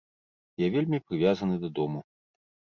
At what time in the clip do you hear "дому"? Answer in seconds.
1.81-2.05